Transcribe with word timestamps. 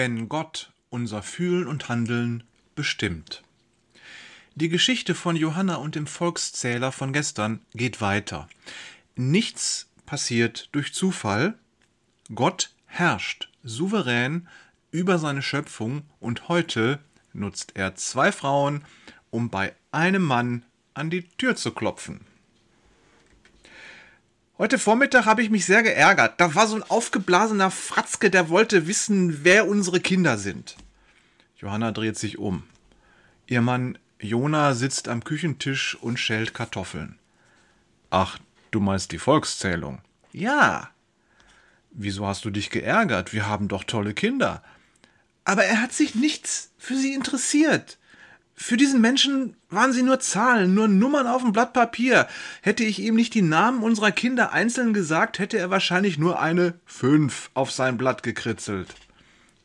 wenn 0.00 0.30
Gott 0.30 0.72
unser 0.88 1.22
Fühlen 1.22 1.66
und 1.66 1.90
Handeln 1.90 2.42
bestimmt. 2.74 3.42
Die 4.54 4.70
Geschichte 4.70 5.14
von 5.14 5.36
Johanna 5.36 5.74
und 5.74 5.94
dem 5.94 6.06
Volkszähler 6.06 6.90
von 6.90 7.12
gestern 7.12 7.60
geht 7.74 8.00
weiter. 8.00 8.48
Nichts 9.14 9.90
passiert 10.06 10.70
durch 10.72 10.94
Zufall. 10.94 11.58
Gott 12.34 12.70
herrscht 12.86 13.50
souverän 13.62 14.48
über 14.90 15.18
seine 15.18 15.42
Schöpfung 15.42 16.04
und 16.18 16.48
heute 16.48 17.00
nutzt 17.34 17.72
er 17.74 17.94
zwei 17.94 18.32
Frauen, 18.32 18.86
um 19.28 19.50
bei 19.50 19.74
einem 19.92 20.22
Mann 20.22 20.64
an 20.94 21.10
die 21.10 21.24
Tür 21.36 21.56
zu 21.56 21.72
klopfen. 21.72 22.20
Heute 24.60 24.78
Vormittag 24.78 25.24
habe 25.24 25.42
ich 25.42 25.48
mich 25.48 25.64
sehr 25.64 25.82
geärgert. 25.82 26.38
Da 26.38 26.54
war 26.54 26.66
so 26.66 26.76
ein 26.76 26.82
aufgeblasener 26.82 27.70
Fratzke, 27.70 28.28
der 28.28 28.50
wollte 28.50 28.86
wissen, 28.86 29.42
wer 29.42 29.66
unsere 29.66 30.00
Kinder 30.00 30.36
sind. 30.36 30.76
Johanna 31.56 31.92
dreht 31.92 32.18
sich 32.18 32.36
um. 32.36 32.64
Ihr 33.46 33.62
Mann 33.62 33.96
Jona 34.18 34.74
sitzt 34.74 35.08
am 35.08 35.24
Küchentisch 35.24 35.94
und 35.94 36.18
schält 36.20 36.52
Kartoffeln. 36.52 37.18
Ach, 38.10 38.38
du 38.70 38.80
meinst 38.80 39.12
die 39.12 39.18
Volkszählung? 39.18 40.02
Ja. 40.30 40.90
Wieso 41.92 42.26
hast 42.26 42.44
du 42.44 42.50
dich 42.50 42.68
geärgert? 42.68 43.32
Wir 43.32 43.48
haben 43.48 43.66
doch 43.66 43.84
tolle 43.84 44.12
Kinder. 44.12 44.62
Aber 45.46 45.64
er 45.64 45.80
hat 45.80 45.94
sich 45.94 46.14
nichts 46.14 46.70
für 46.76 46.96
sie 46.96 47.14
interessiert. 47.14 47.96
Für 48.62 48.76
diesen 48.76 49.00
Menschen 49.00 49.56
waren 49.70 49.94
sie 49.94 50.02
nur 50.02 50.20
Zahlen, 50.20 50.74
nur 50.74 50.86
Nummern 50.86 51.26
auf 51.26 51.40
dem 51.40 51.52
Blatt 51.52 51.72
Papier. 51.72 52.28
Hätte 52.60 52.84
ich 52.84 52.98
ihm 52.98 53.14
nicht 53.16 53.32
die 53.32 53.40
Namen 53.40 53.82
unserer 53.82 54.12
Kinder 54.12 54.52
einzeln 54.52 54.92
gesagt, 54.92 55.38
hätte 55.38 55.56
er 55.56 55.70
wahrscheinlich 55.70 56.18
nur 56.18 56.38
eine 56.38 56.74
fünf 56.84 57.50
auf 57.54 57.72
sein 57.72 57.96
Blatt 57.96 58.22
gekritzelt. 58.22 58.94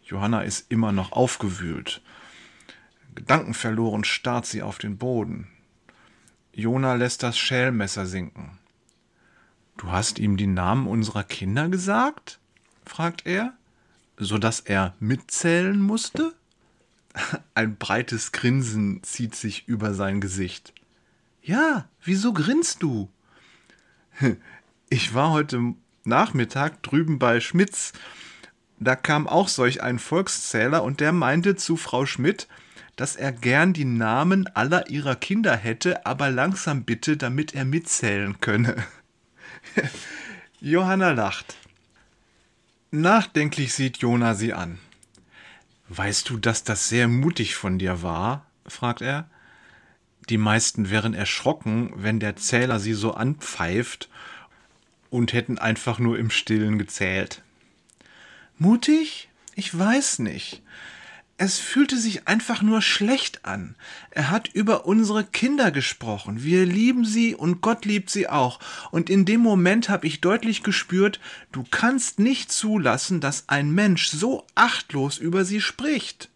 Johanna 0.06 0.44
ist 0.44 0.68
immer 0.72 0.94
noch 0.94 1.12
aufgewühlt. 1.12 2.02
Gedankenverloren 3.16 4.06
starrt 4.06 4.46
sie 4.46 4.62
auf 4.62 4.78
den 4.78 4.98
Boden. 4.98 5.50
Jona 6.54 6.96
lässt 6.96 7.22
das 7.22 7.38
Schälmesser 7.38 8.06
sinken. 8.06 8.58
Du 9.76 9.92
hast 9.92 10.20
ihm 10.20 10.38
die 10.38 10.48
Namen 10.48 10.88
unserer 10.88 11.26
Kinder 11.26 11.68
gesagt? 11.68 12.40
fragt 12.86 13.26
er, 13.26 13.54
so 14.18 14.38
dass 14.38 14.62
er 14.62 14.96
mitzählen 15.02 15.82
musste? 15.82 16.34
Ein 17.54 17.78
breites 17.78 18.32
Grinsen 18.32 19.02
zieht 19.04 19.36
sich 19.36 19.68
über 19.68 19.94
sein 19.94 20.22
Gesicht. 20.22 20.74
Ja, 21.42 21.88
wieso 22.04 22.34
grinst 22.34 22.84
du? 22.84 23.10
Ich 24.90 25.14
war 25.14 25.32
heute 25.32 25.74
Nachmittag 26.04 26.82
drüben 26.84 27.20
bei 27.20 27.40
Schmitz. 27.40 27.94
Da 28.80 28.96
kam 28.96 29.28
auch 29.28 29.48
solch 29.48 29.82
ein 29.82 30.00
Volkszähler 30.00 30.84
und 30.84 31.00
der 31.00 31.12
meinte 31.12 31.56
zu 31.56 31.78
Frau 31.78 32.06
Schmidt, 32.06 32.48
dass 32.96 33.16
er 33.16 33.32
gern 33.32 33.74
die 33.74 33.86
Namen 33.86 34.48
aller 34.56 34.90
ihrer 34.90 35.16
Kinder 35.16 35.56
hätte, 35.56 36.06
aber 36.06 36.30
langsam 36.30 36.84
bitte, 36.84 37.18
damit 37.18 37.54
er 37.54 37.66
mitzählen 37.66 38.40
könne. 38.40 38.76
Johanna 40.62 41.12
lacht. 41.12 41.56
Nachdenklich 42.92 43.74
sieht 43.74 43.98
Jona 43.98 44.36
sie 44.36 44.54
an. 44.54 44.80
Weißt 45.88 46.30
du, 46.30 46.38
dass 46.38 46.64
das 46.64 46.90
sehr 46.90 47.08
mutig 47.08 47.56
von 47.56 47.78
dir 47.78 48.02
war? 48.02 48.46
fragt 48.68 49.02
er. 49.02 49.30
Die 50.30 50.38
meisten 50.38 50.90
wären 50.90 51.14
erschrocken, 51.14 51.92
wenn 51.96 52.20
der 52.20 52.36
Zähler 52.36 52.80
sie 52.80 52.94
so 52.94 53.14
anpfeift 53.14 54.10
und 55.12 55.34
hätten 55.34 55.60
einfach 55.60 56.00
nur 56.00 56.18
im 56.18 56.32
Stillen 56.32 56.80
gezählt. 56.80 57.44
Mutig? 58.58 59.30
Ich 59.54 59.78
weiß 59.78 60.20
nicht. 60.20 60.64
Es 61.38 61.60
fühlte 61.60 61.98
sich 61.98 62.30
einfach 62.30 62.62
nur 62.62 62.82
schlecht 62.82 63.44
an. 63.44 63.76
Er 64.12 64.32
hat 64.32 64.48
über 64.48 64.86
unsere 64.86 65.26
Kinder 65.26 65.70
gesprochen. 65.70 66.44
Wir 66.44 66.66
lieben 66.66 67.04
sie 67.04 67.36
und 67.36 67.60
Gott 67.60 67.84
liebt 67.84 68.10
sie 68.10 68.30
auch. 68.30 68.60
Und 68.92 69.10
in 69.10 69.26
dem 69.26 69.42
Moment 69.42 69.90
habe 69.90 70.08
ich 70.08 70.22
deutlich 70.22 70.64
gespürt, 70.64 71.20
du 71.52 71.66
kannst 71.70 72.20
nicht 72.20 72.54
zulassen, 72.54 73.20
dass 73.20 73.50
ein 73.50 73.72
Mensch 73.72 74.08
so 74.08 74.48
achtlos 74.56 75.18
über 75.18 75.44
sie 75.44 75.60
spricht. 75.60 76.30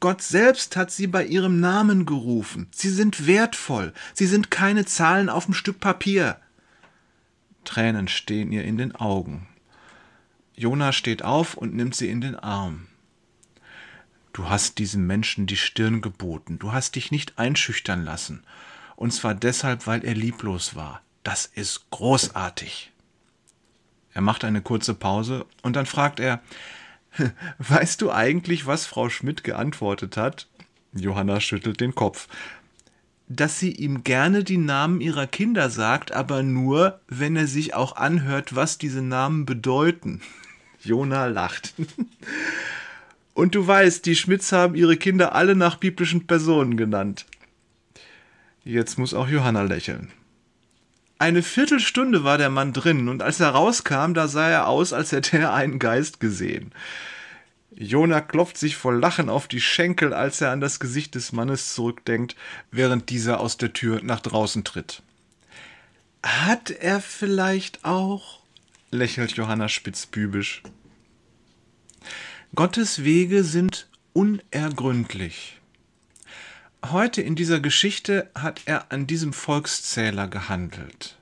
Gott 0.00 0.20
selbst 0.20 0.76
hat 0.76 0.90
sie 0.90 1.06
bei 1.06 1.24
ihrem 1.24 1.58
Namen 1.60 2.04
gerufen. 2.04 2.68
Sie 2.72 2.90
sind 2.90 3.26
wertvoll. 3.26 3.94
Sie 4.12 4.26
sind 4.26 4.50
keine 4.50 4.84
Zahlen 4.84 5.30
auf 5.30 5.46
dem 5.46 5.54
Stück 5.54 5.80
Papier. 5.80 6.36
Tränen 7.64 8.06
stehen 8.06 8.52
ihr 8.52 8.64
in 8.64 8.76
den 8.76 8.94
Augen. 8.94 9.46
Jona 10.54 10.92
steht 10.92 11.22
auf 11.22 11.54
und 11.54 11.74
nimmt 11.74 11.94
sie 11.94 12.10
in 12.10 12.20
den 12.20 12.36
Arm. 12.36 12.86
Du 14.36 14.50
hast 14.50 14.76
diesem 14.76 15.06
Menschen 15.06 15.46
die 15.46 15.56
Stirn 15.56 16.02
geboten, 16.02 16.58
du 16.58 16.72
hast 16.72 16.96
dich 16.96 17.10
nicht 17.10 17.38
einschüchtern 17.38 18.04
lassen, 18.04 18.42
und 18.94 19.14
zwar 19.14 19.34
deshalb, 19.34 19.86
weil 19.86 20.04
er 20.04 20.14
lieblos 20.14 20.74
war. 20.74 21.00
Das 21.24 21.46
ist 21.46 21.88
großartig. 21.88 22.92
Er 24.12 24.20
macht 24.20 24.44
eine 24.44 24.60
kurze 24.60 24.92
Pause 24.92 25.46
und 25.62 25.74
dann 25.74 25.86
fragt 25.86 26.20
er, 26.20 26.42
Weißt 27.58 28.02
du 28.02 28.12
eigentlich, 28.12 28.66
was 28.66 28.84
Frau 28.84 29.08
Schmidt 29.08 29.42
geantwortet 29.42 30.18
hat? 30.18 30.48
Johanna 30.92 31.40
schüttelt 31.40 31.80
den 31.80 31.94
Kopf. 31.94 32.28
Dass 33.28 33.58
sie 33.58 33.72
ihm 33.72 34.04
gerne 34.04 34.44
die 34.44 34.58
Namen 34.58 35.00
ihrer 35.00 35.26
Kinder 35.26 35.70
sagt, 35.70 36.12
aber 36.12 36.42
nur, 36.42 37.00
wenn 37.08 37.36
er 37.36 37.46
sich 37.46 37.72
auch 37.72 37.96
anhört, 37.96 38.54
was 38.54 38.76
diese 38.76 39.00
Namen 39.00 39.46
bedeuten. 39.46 40.20
Jona 40.82 41.24
lacht. 41.24 41.72
Und 43.36 43.54
du 43.54 43.66
weißt, 43.66 44.06
die 44.06 44.16
Schmidts 44.16 44.50
haben 44.52 44.74
ihre 44.74 44.96
Kinder 44.96 45.34
alle 45.34 45.54
nach 45.54 45.76
biblischen 45.76 46.26
Personen 46.26 46.78
genannt. 46.78 47.26
Jetzt 48.64 48.98
muss 48.98 49.12
auch 49.12 49.28
Johanna 49.28 49.60
lächeln. 49.60 50.10
Eine 51.18 51.42
Viertelstunde 51.42 52.24
war 52.24 52.38
der 52.38 52.48
Mann 52.48 52.72
drin, 52.72 53.10
und 53.10 53.22
als 53.22 53.38
er 53.38 53.50
rauskam, 53.50 54.14
da 54.14 54.26
sah 54.26 54.48
er 54.48 54.68
aus, 54.68 54.94
als 54.94 55.12
hätte 55.12 55.36
er 55.36 55.52
einen 55.52 55.78
Geist 55.78 56.18
gesehen. 56.18 56.72
Jona 57.74 58.22
klopft 58.22 58.56
sich 58.56 58.74
vor 58.74 58.94
Lachen 58.94 59.28
auf 59.28 59.48
die 59.48 59.60
Schenkel, 59.60 60.14
als 60.14 60.40
er 60.40 60.50
an 60.50 60.62
das 60.62 60.80
Gesicht 60.80 61.14
des 61.14 61.32
Mannes 61.32 61.74
zurückdenkt, 61.74 62.36
während 62.70 63.10
dieser 63.10 63.38
aus 63.40 63.58
der 63.58 63.74
Tür 63.74 64.00
nach 64.02 64.20
draußen 64.20 64.64
tritt. 64.64 65.02
Hat 66.22 66.70
er 66.70 67.02
vielleicht 67.02 67.84
auch? 67.84 68.40
lächelt 68.90 69.32
Johanna 69.32 69.68
spitzbübisch. 69.68 70.62
Gottes 72.56 73.04
Wege 73.04 73.44
sind 73.44 73.86
unergründlich. 74.14 75.60
Heute 76.86 77.20
in 77.20 77.34
dieser 77.34 77.60
Geschichte 77.60 78.30
hat 78.34 78.62
er 78.64 78.90
an 78.90 79.06
diesem 79.06 79.34
Volkszähler 79.34 80.26
gehandelt. 80.26 81.18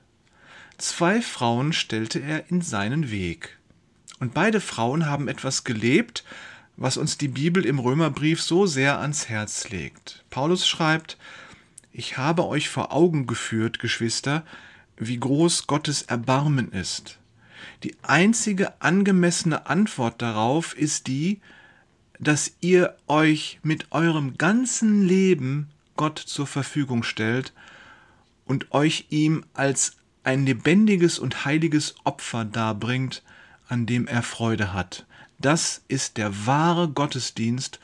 Zwei 0.77 1.21
Frauen 1.21 1.73
stellte 1.73 2.19
er 2.19 2.49
in 2.49 2.61
seinen 2.61 3.11
Weg. 3.11 3.57
Und 4.21 4.33
beide 4.33 4.61
Frauen 4.61 5.07
haben 5.07 5.27
etwas 5.27 5.65
gelebt, 5.65 6.23
was 6.77 6.95
uns 6.95 7.17
die 7.17 7.27
Bibel 7.27 7.65
im 7.65 7.79
Römerbrief 7.79 8.41
so 8.41 8.65
sehr 8.65 9.01
ans 9.01 9.27
Herz 9.27 9.67
legt. 9.67 10.23
Paulus 10.29 10.65
schreibt, 10.65 11.17
ich 11.91 12.17
habe 12.17 12.47
euch 12.47 12.69
vor 12.69 12.93
Augen 12.93 13.27
geführt, 13.27 13.79
Geschwister, 13.79 14.45
wie 14.95 15.19
groß 15.19 15.67
Gottes 15.67 16.03
Erbarmen 16.03 16.71
ist. 16.71 17.19
Die 17.83 17.95
einzige 18.03 18.81
angemessene 18.81 19.67
Antwort 19.67 20.21
darauf 20.21 20.75
ist 20.77 21.07
die, 21.07 21.41
dass 22.19 22.53
ihr 22.61 22.95
euch 23.07 23.59
mit 23.63 23.91
eurem 23.91 24.37
ganzen 24.37 25.05
Leben 25.05 25.69
Gott 25.95 26.19
zur 26.19 26.47
Verfügung 26.47 27.03
stellt 27.03 27.53
und 28.45 28.71
euch 28.71 29.07
ihm 29.09 29.45
als 29.53 29.97
ein 30.23 30.45
lebendiges 30.45 31.19
und 31.19 31.45
heiliges 31.45 31.95
Opfer 32.03 32.45
darbringt, 32.45 33.23
an 33.67 33.85
dem 33.85 34.07
er 34.07 34.23
Freude 34.23 34.73
hat. 34.73 35.05
Das 35.39 35.83
ist 35.87 36.17
der 36.17 36.45
wahre 36.45 36.89
Gottesdienst 36.89 37.79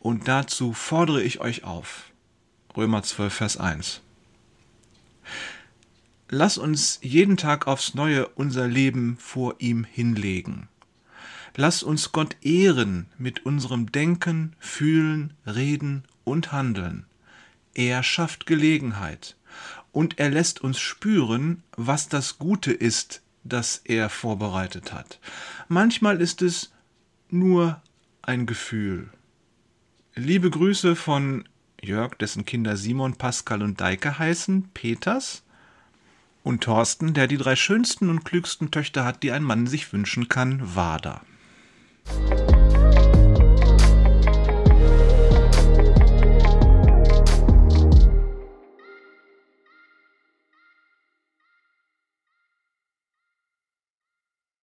und 0.00 0.28
dazu 0.28 0.72
fordere 0.72 1.22
ich 1.22 1.40
euch 1.40 1.64
auf. 1.64 2.10
Römer 2.76 3.02
12, 3.02 3.34
Vers 3.34 3.56
1. 3.56 4.02
Lass 6.28 6.58
uns 6.58 6.98
jeden 7.02 7.36
Tag 7.36 7.66
aufs 7.68 7.94
neue 7.94 8.26
unser 8.28 8.66
Leben 8.66 9.16
vor 9.18 9.54
ihm 9.58 9.84
hinlegen. 9.84 10.68
Lass 11.54 11.82
uns 11.82 12.12
Gott 12.12 12.36
ehren 12.42 13.06
mit 13.16 13.46
unserem 13.46 13.92
Denken, 13.92 14.54
Fühlen, 14.58 15.32
Reden 15.46 16.04
und 16.24 16.52
Handeln. 16.52 17.06
Er 17.74 18.02
schafft 18.02 18.46
Gelegenheit 18.46 19.36
und 19.92 20.18
er 20.18 20.30
lässt 20.30 20.60
uns 20.60 20.78
spüren, 20.78 21.62
was 21.76 22.08
das 22.08 22.38
Gute 22.38 22.72
ist, 22.72 23.22
das 23.44 23.80
er 23.84 24.10
vorbereitet 24.10 24.92
hat. 24.92 25.20
Manchmal 25.68 26.20
ist 26.20 26.42
es 26.42 26.72
nur 27.30 27.80
ein 28.22 28.46
Gefühl. 28.46 29.08
Liebe 30.14 30.50
Grüße 30.50 30.96
von 30.96 31.48
Jörg, 31.80 32.16
dessen 32.16 32.44
Kinder 32.44 32.76
Simon, 32.76 33.14
Pascal 33.14 33.62
und 33.62 33.80
Deike 33.80 34.18
heißen, 34.18 34.70
Peters, 34.74 35.44
und 36.46 36.62
Thorsten, 36.62 37.12
der 37.12 37.26
die 37.26 37.38
drei 37.38 37.56
schönsten 37.56 38.08
und 38.08 38.24
klügsten 38.24 38.70
Töchter 38.70 39.04
hat, 39.04 39.24
die 39.24 39.32
ein 39.32 39.42
Mann 39.42 39.66
sich 39.66 39.92
wünschen 39.92 40.28
kann, 40.28 40.76
war 40.76 40.98
da. 40.98 41.22